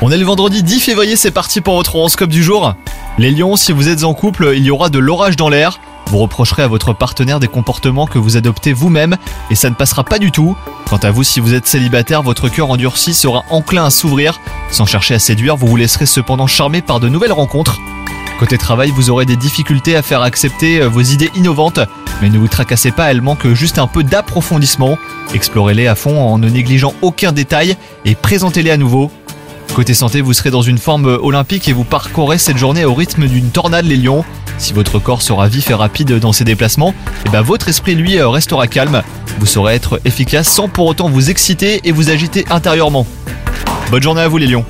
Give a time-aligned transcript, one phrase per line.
[0.00, 2.74] On est le vendredi 10 février, c'est parti pour votre horoscope du jour.
[3.16, 5.78] Les lions, si vous êtes en couple, il y aura de l'orage dans l'air.
[6.06, 9.16] Vous reprocherez à votre partenaire des comportements que vous adoptez vous-même
[9.50, 10.56] et ça ne passera pas du tout.
[10.88, 14.40] Quant à vous, si vous êtes célibataire, votre cœur endurci sera enclin à s'ouvrir.
[14.72, 17.78] Sans chercher à séduire, vous vous laisserez cependant charmer par de nouvelles rencontres.
[18.40, 21.78] Côté travail, vous aurez des difficultés à faire accepter euh, vos idées innovantes,
[22.22, 24.96] mais ne vous tracassez pas, elles manquent juste un peu d'approfondissement.
[25.34, 29.10] Explorez-les à fond en ne négligeant aucun détail et présentez-les à nouveau.
[29.74, 33.26] Côté santé, vous serez dans une forme olympique et vous parcourez cette journée au rythme
[33.26, 34.24] d'une tornade les lions.
[34.58, 36.94] Si votre corps sera vif et rapide dans ses déplacements,
[37.26, 39.02] et ben votre esprit lui restera calme.
[39.40, 43.06] Vous saurez être efficace sans pour autant vous exciter et vous agiter intérieurement.
[43.90, 44.64] Bonne journée à vous les lions